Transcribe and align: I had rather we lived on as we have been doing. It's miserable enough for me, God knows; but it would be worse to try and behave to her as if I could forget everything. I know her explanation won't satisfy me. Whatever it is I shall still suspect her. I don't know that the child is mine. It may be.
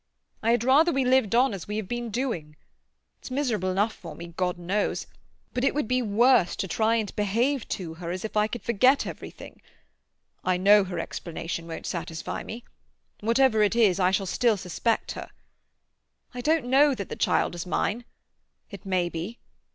I 0.41 0.49
had 0.49 0.63
rather 0.63 0.91
we 0.91 1.05
lived 1.05 1.35
on 1.35 1.53
as 1.53 1.67
we 1.67 1.77
have 1.77 1.87
been 1.87 2.09
doing. 2.09 2.55
It's 3.19 3.29
miserable 3.29 3.69
enough 3.69 3.93
for 3.93 4.15
me, 4.15 4.33
God 4.35 4.57
knows; 4.57 5.05
but 5.53 5.63
it 5.63 5.75
would 5.75 5.87
be 5.87 6.01
worse 6.01 6.55
to 6.55 6.67
try 6.67 6.95
and 6.95 7.15
behave 7.15 7.67
to 7.67 7.93
her 8.01 8.09
as 8.09 8.25
if 8.25 8.35
I 8.35 8.47
could 8.47 8.63
forget 8.63 9.05
everything. 9.05 9.61
I 10.43 10.57
know 10.57 10.83
her 10.85 10.97
explanation 10.97 11.67
won't 11.67 11.85
satisfy 11.85 12.41
me. 12.41 12.63
Whatever 13.19 13.61
it 13.61 13.75
is 13.75 13.99
I 13.99 14.09
shall 14.09 14.25
still 14.25 14.57
suspect 14.57 15.11
her. 15.11 15.29
I 16.33 16.41
don't 16.41 16.65
know 16.65 16.95
that 16.95 17.09
the 17.09 17.15
child 17.15 17.53
is 17.53 17.67
mine. 17.67 18.03
It 18.71 18.87
may 18.87 19.07
be. 19.07 19.37